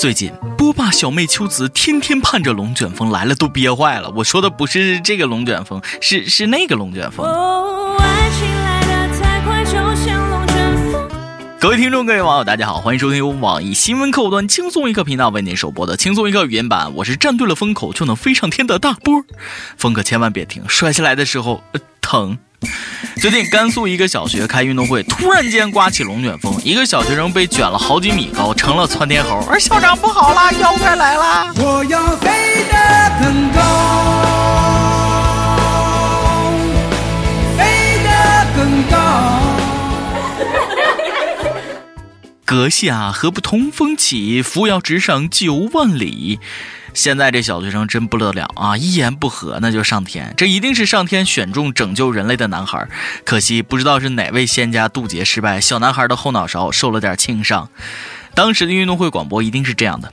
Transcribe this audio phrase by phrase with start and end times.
[0.00, 4.10] 最近波霸小妹秋子天天盼着龙卷风来了，都憋坏了。
[4.16, 7.26] 我说的不是这个龙卷风，是是那个龙卷风。
[11.60, 16.94] 各位听众，各位网友，大家好，欢迎收听由网易新闻客户端轻松一刻频道为您首播的轻松一刻语音版。
[16.94, 19.22] 我是站对了风口就能飞上天的大波，
[19.76, 21.62] 风可千万别停，摔下来的时候
[22.00, 22.38] 疼。
[23.16, 29.44] 最近甘肃一个小学开运动会，突然间刮起龙卷风，一个小学生被卷了好几米高，成了窜天猴。
[29.50, 31.52] 而校长不好啦，妖怪来啦！
[31.56, 34.49] 我要飞得更高，
[42.50, 46.40] 阁下何不通风起，扶摇直上九万里？
[46.92, 48.76] 现在这小学生真不得了啊！
[48.76, 52.88] 一言不合那就上天，这一定是上天选中拯救人类的男孩。
[53.24, 57.70] 可惜不知道是哪位仙家渡劫失败，小男孩的后脑勺受了点轻伤。
[58.34, 60.12] 当时的运动会广播一定是这样的：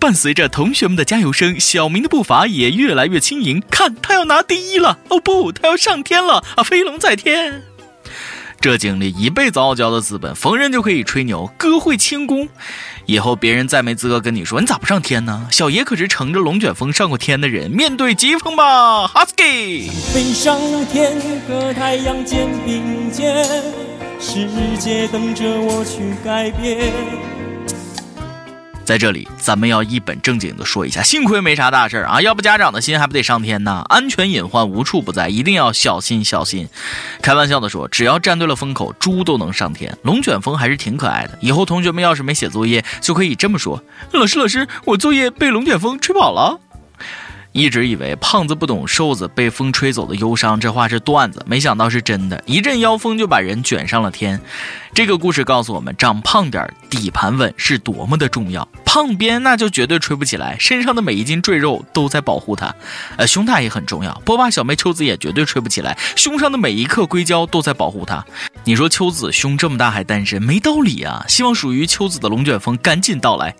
[0.00, 3.62] 伴随着同学们的加油声，小明的步伐也越来越轻盈。
[3.70, 4.98] 看他要拿第一了！
[5.10, 6.64] 哦不，他要上天了啊！
[6.64, 7.62] 飞龙在天。
[8.60, 12.48] 这经历一辈子傲娇的资本，逢人就可以吹牛，哥会轻功。
[13.04, 15.46] 以后别人再没资格跟你说你咋不上天呢？
[15.52, 17.70] 小爷可是乘着龙卷风上过天的人。
[17.70, 19.88] 面对疾风吧，Husky。
[20.12, 21.12] 飞上天
[21.46, 23.46] 和太阳肩并肩，
[24.18, 24.48] 世
[24.78, 27.35] 界等着我去改变。
[28.86, 33.84] 在这里，咱们要一本正经的说一下，幸亏没啥大事儿啊，要不家长的心还不得上天呢？
[33.88, 36.68] 安全隐患无处不在，一定要小心小心。
[37.20, 39.98] 开玩笑的说，只要站对了风口，猪都能上天。
[40.02, 46.60] 龙卷风还是挺可爱的，以后同学们要是没写作业，就可以这么说：老师老师，我作业被龙卷风吹跑了。
[47.56, 52.42] 一直以为胖子不懂瘦子被风吹走的忧伤，这话是段子，没想到是真的。
[52.44, 54.38] 一阵妖风就把人卷上了天。
[54.92, 58.68] 这个故事告诉我们，长胖点底盘稳是多么的重要。
[58.84, 62.74] 胖边那就绝对吹不起来，身上的每一斤赘肉都在保护他。
[63.16, 68.22] 呃，胸大也很重要，波霸小妹秋子也绝对吹不起来，胸上的每一克硅胶都在保护她。
[68.64, 71.24] 你说秋子胸这么大还单身，没道理啊！
[71.26, 73.54] 希望属于秋子的龙卷风赶紧到来。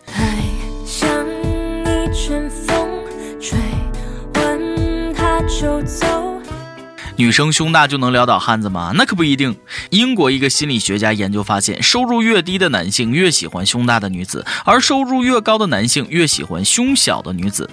[5.59, 6.07] 就走。
[7.19, 8.93] 女生胸大就能撩倒汉子吗？
[8.95, 9.57] 那可不一定。
[9.89, 17.71] 英国一个心理学家研究发现，收入越低的男性越喜欢胸大的女子，而收入越高的男性越喜欢胸小的女子。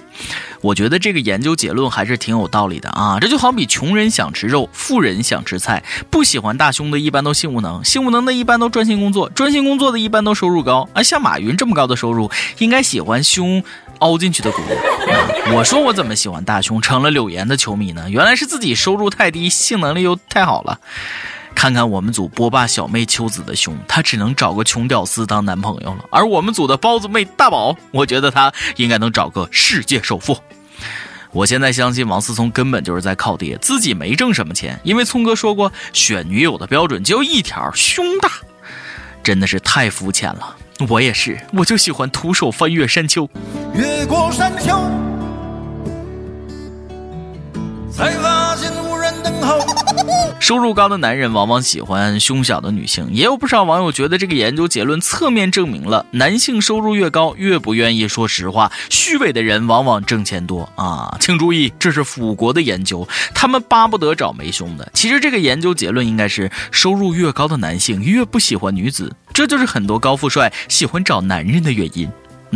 [0.62, 3.18] 我觉得这个研究结论还是挺有道理的啊！
[3.20, 5.84] 这就好比穷人想吃肉，富人想吃菜。
[6.08, 10.88] 不喜欢大胸的一般都性无能，性无能的一般都专心工作，专心工作的一般都收入高。
[10.94, 12.30] 啊，像马云这么高的收入，
[12.60, 13.62] 应该喜欢胸。
[14.00, 14.74] 凹进去的骨头，
[15.56, 18.08] 我说我怎么喜欢大胸，成了柳岩的球迷呢？
[18.08, 20.80] 原来是自己收入太低，性能力又太好了。
[21.54, 26.04] 看看我们组波霸小妹秋子的胸，她只能找个穷屌丝当男朋友了。
[26.10, 30.36] 而我们组的包子妹大宝，我觉得她应该能找个世界首富。
[31.30, 34.78] 我现在相信王思聪根本就是在靠爹，自己没挣什么钱。
[34.82, 38.30] 因为聪哥说过，选女友的标准就一条，胸大，
[39.22, 40.56] 真的是太肤浅了。
[40.88, 43.28] 我也是，我就喜欢徒手翻越山丘，
[43.74, 44.78] 越过山丘，
[47.90, 49.58] 才发现无人等候。
[50.38, 61.16] 收入高的男人往往喜欢胸小的女性，也有不少网友觉得这个研究结论侧面证明了男性收入越高越不愿意说实话，虚伪的人往往挣钱多啊！
[61.18, 64.88] 请注意，这是腐国的研究，他们巴不得找没胸的。
[64.94, 69.12] 其实这个研究结论应该是收入越高的男性越不喜欢女子。
[69.32, 72.08] 这就是很多高富帅喜欢找男人的原因。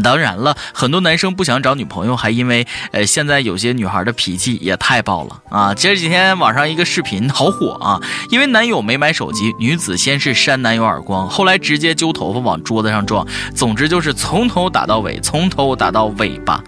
[0.03, 5.75] 当然了，很多男生不想找女朋友，还因为呃，现在有些女孩的脾气也太爆了啊！
[5.75, 8.01] 前几天网上一个视频好火啊，
[8.31, 16.63] 因为男友没买手机，女子先是扇男友耳光，后来直接揪头发往桌子上撞，总之就是从头打到尾，从头打到尾巴，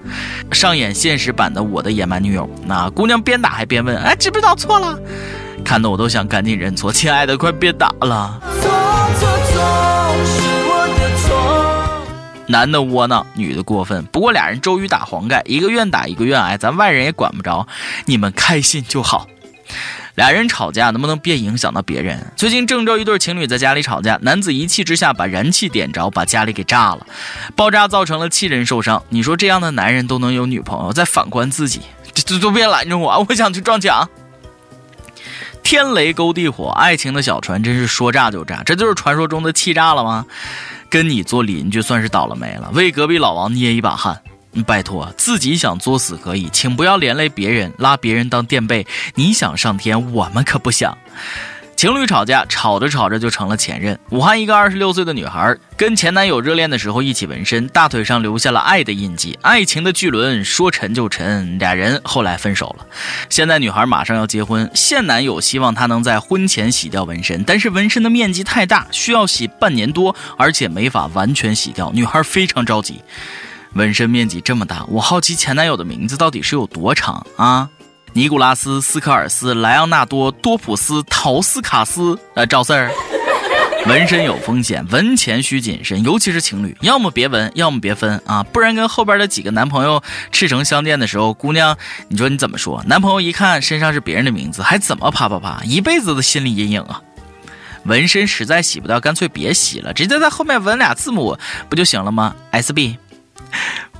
[0.52, 2.48] 上演现实版的我的野蛮女友。
[2.64, 4.98] 那姑娘边打还边问：“哎，知不知道错了？”
[5.64, 8.40] 看得我都想赶紧认错，亲爱的，快别打了。
[12.50, 14.04] 男的窝囊，女的过分。
[14.06, 17.66] 不过俩人周瑜打黄盖，一个愿打，一个愿挨，咱外人也管不着，
[18.06, 19.26] 你们开心就好。
[20.16, 22.32] 俩人吵架能不能别影响到别人？
[22.36, 27.06] 最近郑州一对情侣在家里吵架，男子一气之下把燃气点着，把家里给炸了，
[27.54, 29.02] 爆炸造成了七人受伤。
[29.08, 30.92] 你说这样的男人都能有女朋友？
[30.92, 31.80] 再反观自己，
[32.26, 34.10] 都都别拦着我，我想去撞墙。
[35.62, 40.26] 天雷勾地火，爱情的小船真是说炸就炸，这就是传说中的气炸了吗？
[40.90, 44.20] 跟你做邻居算是倒了霉了，为隔壁老王捏一把汗。
[44.66, 48.84] 拜托，自己想作死可以，请不要连累别人，拉别人当垫背。
[49.14, 50.98] 你想上天，我们可不想。
[51.80, 53.98] 情侣吵架，吵着吵着就成了前任。
[54.10, 59.38] 武汉一个二十六岁的女孩跟前男友热恋的时候一起纹身，大腿上留下了爱的印记。
[59.40, 62.84] 爱情的巨轮说沉就沉，俩人后来分手了。
[63.30, 71.90] 现在女孩马上要结婚，现男友希望她能在婚前洗掉纹身，但是纹身的面积太大，需要洗半年多，而且没法完全洗掉。
[71.94, 73.00] 女孩非常着急。
[73.72, 77.70] 纹身面积这么大，我好奇前男友的名字到底是有多长啊？
[78.12, 82.90] 尼古拉斯·斯科尔斯、莱昂纳多·多普斯、陶斯卡斯，呃，赵四儿，
[83.86, 90.02] 纹身有风险，纹前需谨慎，尤其是情侣，要么别纹，要么别分啊，不然跟后边的几个男朋友
[90.32, 91.78] 赤诚相见的时候，姑娘，
[92.08, 92.82] 你说你怎么说？
[92.86, 97.00] 男朋友一看身上是别人的名字，还怎么啪啪啪，一辈子的心理阴影啊！
[97.84, 102.98] 纹身实在洗不掉，干脆别洗了，直接在后面纹俩字母不就行了吗？S B。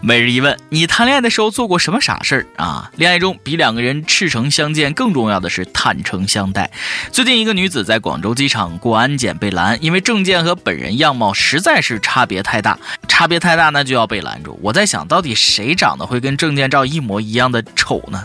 [0.02, 2.90] 每日一问：你谈恋爱的时候做过什么傻事儿啊？
[2.96, 6.70] 恋爱中比两个人赤诚相见更重要的是坦诚相待。
[7.12, 14.58] 最近一个女子在广州机场过安检被拦，因为证件和本人样貌实在是差别太大，差别太大那就要被拦住。
[14.62, 18.24] 我在想到底谁长得会跟证件照一模一样的丑呢？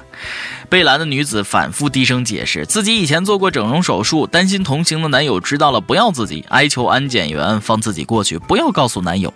[0.69, 9.33] 被拦的女子反复低声解释，自己以前做过整容手术，担心同行的男友知道了不要自己，哀求安检员放自己过去，不要告诉男友。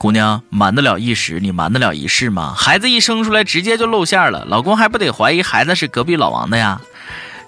[0.00, 2.54] 姑娘瞒得了一时，你瞒得了一世吗？
[2.56, 6.80] 孩子一生出来直接就露馅了，老公还不得怀疑孩子是隔壁老王的呀？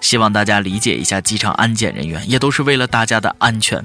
[0.01, 3.83] 希望大家理解一下机场安检人员，也都是为了大家的安全。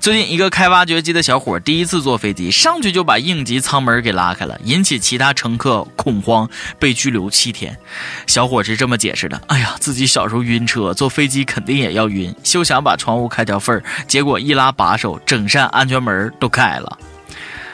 [0.00, 7.78] 最近一个开挖掘机的小伙第一次坐飞机，上去就把应急舱门给拉开了，引起其他乘客恐慌，被拘留七天。
[8.26, 16.98] 小伙是这么解释的：哎呀，自己小时候晕车，坐飞机肯定也要晕，休想把窗户开条缝儿，结果一拉把手，整扇安全门都开了。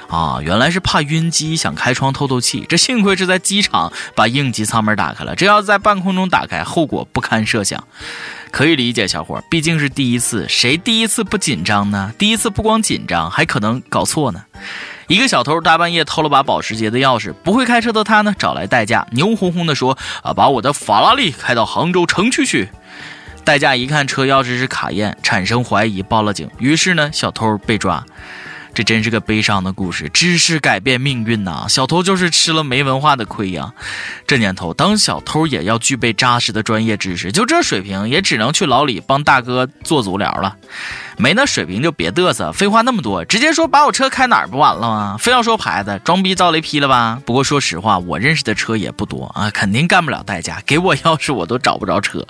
[0.09, 2.65] 啊，原来是怕晕机，想开窗透透气。
[2.69, 7.83] 这幸亏是在机场把应急舱门打开了，这要在半空中打开，后果不堪设想。
[8.53, 12.13] 可以理解，小伙毕竟是第一次，谁第一次不紧张呢？
[12.17, 14.45] 第一次不光紧张，还可能搞错呢。
[15.09, 22.71] 一个小偷大半夜偷了把保时捷的钥匙，不会开车的他呢，找来代驾，牛哄哄的说：“啊，把我的法拉利开到杭州城区去。”
[23.45, 26.51] 代驾一看车钥匙是卡宴，产生怀疑，报了警。
[26.59, 28.05] 于是呢，小偷被抓。
[28.77, 31.65] 这真是个悲伤的故事，知识改变命运呐！
[31.67, 33.73] 小偷就是吃了没文化的亏呀。
[34.27, 40.57] 这年头当小偷也要具备扎实的专业知识，就这水平也只能去牢里帮大哥做足疗了。
[41.17, 45.17] 没那水平就别嘚瑟，废话那么多，直接说把我车开哪儿不完了吗？
[45.19, 47.19] 非要说牌子，装逼遭雷劈了吧？
[47.25, 50.63] 不过说实话，我认识的车也不多啊，肯定干不了代驾。
[50.67, 52.23] 给我钥匙我都找不着车。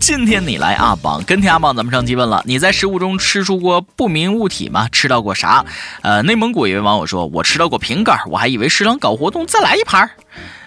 [0.00, 4.88] 今天你来阿榜跟天阿榜，咱们上期问了，你在食物中吃出过不明物体吗？
[4.90, 5.64] 吃到过啥？
[6.00, 10.10] 呃，内蒙古一位网友说，我吃到过瓶盖，我还以为食堂搞活动，再来一盘。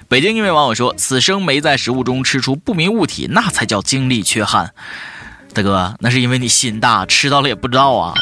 [0.07, 4.71] 北京一位网友说，此生没在食物中吃出不明物体，那才叫精力缺憾。
[5.51, 8.13] 大哥，那是因为你心大，吃到了也不知道啊。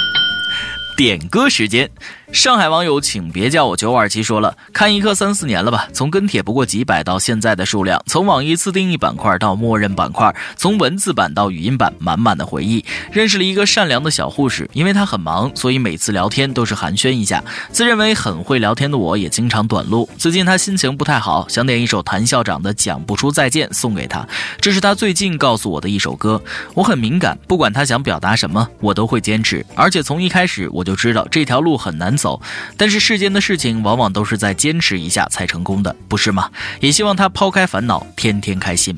[0.96, 1.92] 点歌时间。
[2.31, 4.24] 上海网友，请别叫我九二七。
[4.24, 12.86] 说了，看一刻三四年了吧，从跟帖不过几百到现在的数量，从网易自定义板块到默认板块，从文字版到语音版，满满的回忆。
[13.12, 17.44] 认识了一个善良的小护士，因为她很忙，所以每次聊天都是寒暄一下。
[17.69, 20.10] 自认为很会聊天的我，也经常短路。
[20.18, 24.25] 最近她心情不太好，想点一首谭校长的《讲不出再见》送给她，
[24.62, 26.42] 这是她最近告诉我的一首歌。
[26.75, 29.66] 我很敏感，不管她想表达什么，我都会坚持。
[29.75, 32.18] 而且从一开始我就知道这条路很难。
[32.21, 32.39] 走，
[32.77, 36.50] 但是世间的事情往往都是在坚持一下才成功的，不是吗？
[36.79, 38.98] 也希望他抛开烦恼，天天开心。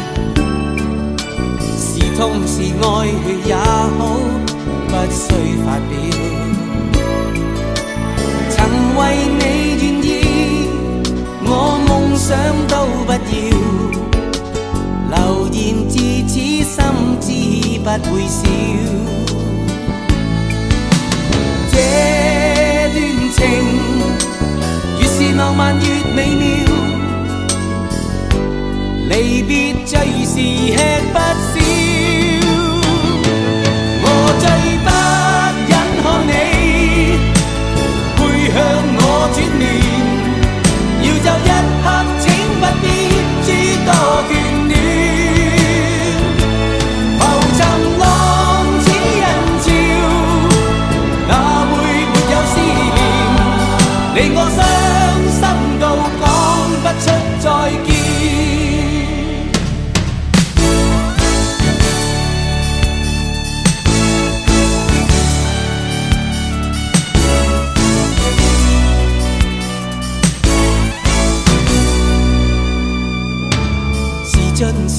[2.11, 3.07] 是痛是愛
[3.45, 3.99] 也好，
[4.87, 5.23] 不需
[5.63, 5.91] 发表。
[8.49, 8.57] 曾
[8.97, 8.99] 为
[9.39, 9.41] 你
[9.81, 10.05] 愿意，
[11.45, 11.49] 我
[11.87, 12.27] 梦想
[12.67, 12.73] 都
[13.05, 13.17] 不要。
[15.09, 15.15] 流
[15.51, 15.55] 言
[15.87, 15.93] 自
[16.27, 16.75] 此心
[17.21, 17.27] 知
[17.79, 18.39] 不会少。
[21.71, 21.73] 這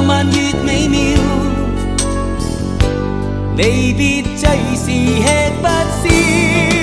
[0.00, 0.98] 浪漫越美妙，
[3.54, 6.79] 离别最是吃不消。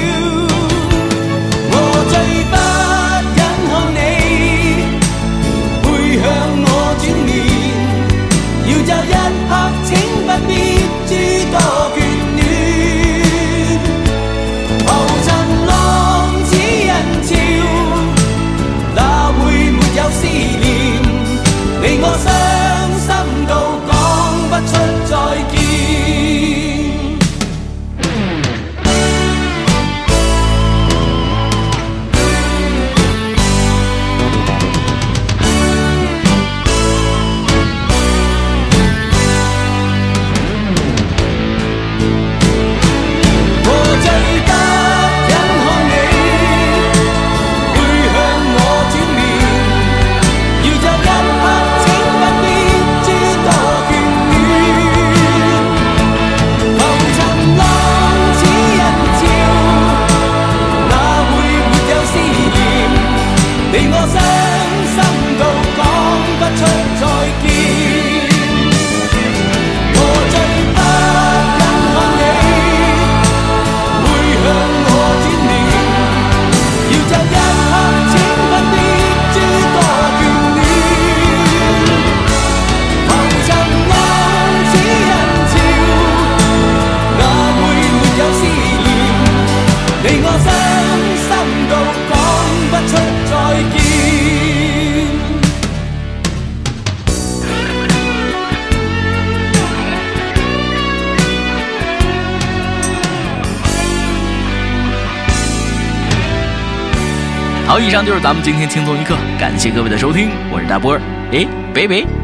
[107.80, 112.17] 以上就是咱们今天轻松一刻，感谢各位的收听，我是大波儿，诶，北北。